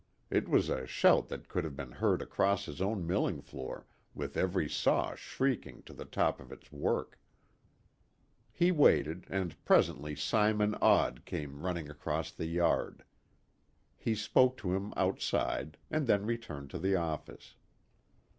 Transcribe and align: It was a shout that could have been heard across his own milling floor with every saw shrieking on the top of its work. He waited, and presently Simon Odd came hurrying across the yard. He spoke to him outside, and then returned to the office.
It 0.31 0.49
was 0.49 0.67
a 0.67 0.87
shout 0.87 1.27
that 1.27 1.47
could 1.47 1.63
have 1.63 1.75
been 1.75 1.91
heard 1.91 2.23
across 2.23 2.65
his 2.65 2.81
own 2.81 3.05
milling 3.05 3.39
floor 3.39 3.85
with 4.15 4.35
every 4.35 4.67
saw 4.67 5.13
shrieking 5.13 5.83
on 5.87 5.95
the 5.95 6.05
top 6.05 6.39
of 6.39 6.51
its 6.51 6.71
work. 6.71 7.19
He 8.51 8.71
waited, 8.71 9.27
and 9.29 9.63
presently 9.63 10.15
Simon 10.15 10.73
Odd 10.81 11.23
came 11.25 11.59
hurrying 11.59 11.87
across 11.87 12.31
the 12.31 12.47
yard. 12.47 13.03
He 13.95 14.15
spoke 14.15 14.57
to 14.57 14.73
him 14.73 14.91
outside, 14.97 15.77
and 15.91 16.07
then 16.07 16.25
returned 16.25 16.71
to 16.71 16.79
the 16.79 16.95
office. 16.95 17.53